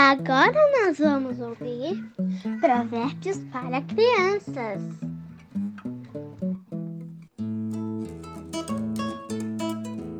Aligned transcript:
Agora 0.00 0.54
nós 0.78 0.96
vamos 0.96 1.40
ouvir 1.40 2.08
Provérbios 2.60 3.36
para 3.50 3.82
Crianças. 3.82 4.80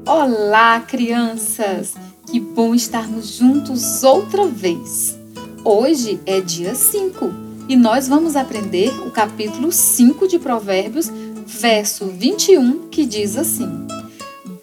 Olá, 0.04 0.80
crianças! 0.80 1.94
Que 2.26 2.40
bom 2.40 2.74
estarmos 2.74 3.36
juntos 3.36 4.02
outra 4.02 4.48
vez. 4.48 5.16
Hoje 5.64 6.20
é 6.26 6.40
dia 6.40 6.74
5 6.74 7.32
e 7.68 7.76
nós 7.76 8.08
vamos 8.08 8.34
aprender 8.34 8.90
o 9.06 9.12
capítulo 9.12 9.70
5 9.70 10.26
de 10.26 10.40
Provérbios, 10.40 11.08
verso 11.46 12.06
21, 12.06 12.88
que 12.88 13.06
diz 13.06 13.36
assim: 13.36 13.86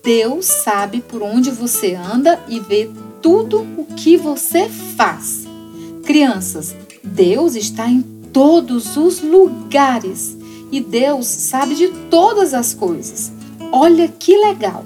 Deus 0.04 0.46
sabe 0.46 1.00
por 1.00 1.24
onde 1.24 1.52
você 1.52 1.96
anda 1.96 2.38
e 2.50 2.60
vê 2.60 2.90
tudo 3.26 3.66
o 3.76 3.86
que 3.86 4.16
você 4.18 4.70
faz. 4.70 5.48
Crianças, 6.04 6.76
Deus 7.04 7.56
está 7.56 7.90
em 7.90 8.04
todos 8.32 8.98
os 8.98 9.20
lugares 9.20 10.38
e 10.72 10.80
Deus 10.80 11.26
sabe 11.26 11.74
de 11.74 11.88
todas 11.88 12.54
as 12.54 12.76
coisas. 12.76 13.32
Olha 13.72 14.08
que 14.08 14.38
legal! 14.38 14.86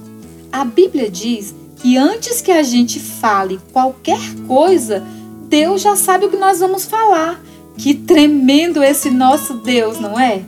A 0.53 0.63
Bíblia 0.63 1.09
diz 1.09 1.53
que 1.81 1.97
antes 1.97 2.39
que 2.39 2.53
a 2.53 2.63
gente 2.63 2.97
fale 2.97 3.59
qualquer 3.73 4.21
coisa, 4.47 5.03
Deus 5.49 5.81
já 5.81 5.97
sabe 5.97 6.27
o 6.27 6.29
que 6.29 6.37
nós 6.37 6.61
vamos 6.61 6.85
falar. 6.85 7.43
Que 7.75 7.93
tremendo 7.93 8.81
esse 8.81 9.09
nosso 9.09 9.55
Deus, 9.55 9.99
não 9.99 10.17
é? 10.17 10.45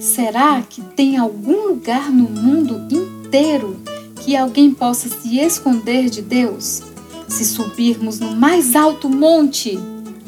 Será 0.00 0.60
que 0.68 0.82
tem 0.82 1.18
algum 1.18 1.68
lugar 1.68 2.10
no 2.10 2.28
mundo 2.28 2.92
inteiro 2.92 3.76
que 4.24 4.34
alguém 4.34 4.72
possa 4.72 5.08
se 5.08 5.38
esconder 5.38 6.08
de 6.08 6.22
Deus? 6.22 6.82
Se 7.28 7.44
subirmos 7.44 8.18
no 8.18 8.34
mais 8.34 8.74
alto 8.74 9.08
monte, 9.08 9.78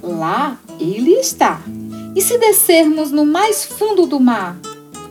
lá 0.02 0.60
ele 0.78 1.12
está. 1.12 1.62
E 2.14 2.20
se 2.20 2.36
descermos 2.36 3.10
no 3.10 3.24
mais 3.24 3.64
fundo 3.64 4.06
do 4.06 4.20
mar, 4.20 4.58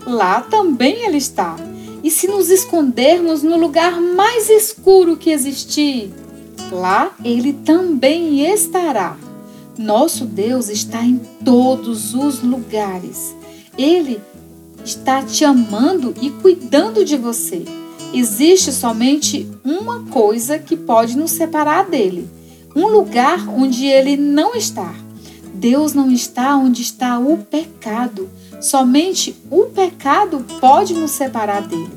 lá 0.06 0.42
também 0.42 1.04
ele 1.04 1.18
está. 1.18 1.56
E 2.04 2.12
se 2.12 2.28
nos 2.28 2.52
escondermos 2.52 3.42
no 3.42 3.58
lugar 3.58 4.00
mais 4.00 4.52
escuro 4.52 5.18
que 5.18 5.32
existir, 5.32 6.14
lá 6.72 7.12
ele 7.24 7.54
também 7.54 8.46
estará. 8.52 9.18
Nosso 9.78 10.26
Deus 10.26 10.70
está 10.70 11.04
em 11.04 11.20
todos 11.44 12.14
os 12.14 12.42
lugares. 12.44 13.36
Ele 13.76 14.22
está 14.84 15.24
te 15.24 15.44
amando 15.44 16.14
e 16.22 16.30
cuidando 16.30 17.04
de 17.04 17.18
você 17.18 17.66
existe 18.16 18.72
somente 18.72 19.48
uma 19.64 20.06
coisa 20.06 20.58
que 20.58 20.78
pode 20.78 21.18
nos 21.18 21.32
separar 21.32 21.90
dele: 21.90 22.30
um 22.76 22.88
lugar 22.88 23.48
onde 23.50 23.86
ele 23.86 24.16
não 24.16 24.56
está. 24.56 24.94
Deus 25.54 25.94
não 25.94 26.12
está 26.12 26.56
onde 26.58 26.82
está 26.82 27.18
o 27.20 27.38
pecado. 27.38 28.30
Somente 28.62 29.36
o 29.50 29.66
pecado 29.66 30.46
pode 30.60 30.94
nos 30.94 31.12
separar 31.12 31.62
dele. 31.62 31.92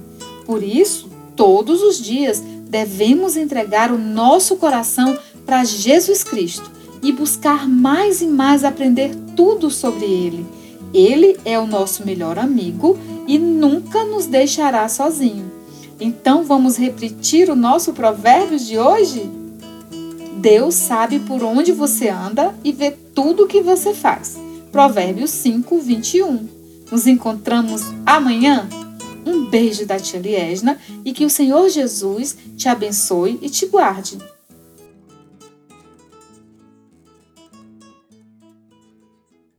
Por 0.44 0.62
isso, 0.62 1.10
todos 1.34 1.82
os 1.82 1.98
dias 1.98 2.42
devemos 2.68 3.36
entregar 3.36 3.90
o 3.90 3.98
nosso 3.98 4.56
coração 4.56 5.18
para 5.44 5.64
Jesus 5.64 6.22
Cristo 6.22 6.70
e 7.02 7.12
buscar 7.12 7.68
mais 7.68 8.20
e 8.20 8.26
mais 8.26 8.64
aprender 8.64 9.14
tudo 9.36 9.70
sobre 9.70 10.04
ele. 10.04 10.46
Ele 10.92 11.38
é 11.44 11.58
o 11.58 11.66
nosso 11.66 12.04
melhor 12.04 12.38
amigo 12.38 12.98
e 13.26 13.38
nunca 13.38 14.04
nos 14.04 14.26
deixará 14.26 14.88
sozinho. 14.88 15.57
Então 16.00 16.44
vamos 16.44 16.76
repetir 16.76 17.50
o 17.50 17.56
nosso 17.56 17.92
provérbio 17.92 18.58
de 18.58 18.78
hoje? 18.78 19.28
Deus 20.38 20.74
sabe 20.74 21.18
por 21.18 21.42
onde 21.42 21.72
você 21.72 22.08
anda 22.08 22.54
e 22.62 22.72
vê 22.72 22.92
tudo 23.14 23.44
o 23.44 23.48
que 23.48 23.60
você 23.60 23.92
faz. 23.92 24.38
Provérbios 24.70 25.30
5, 25.30 25.78
21. 25.80 26.48
Nos 26.90 27.06
encontramos 27.06 27.82
amanhã? 28.06 28.68
Um 29.26 29.46
beijo 29.46 29.84
da 29.84 29.98
tia 29.98 30.20
Liesna 30.20 30.78
e 31.04 31.12
que 31.12 31.24
o 31.24 31.30
Senhor 31.30 31.68
Jesus 31.68 32.36
te 32.56 32.68
abençoe 32.68 33.38
e 33.42 33.50
te 33.50 33.66
guarde. 33.66 34.18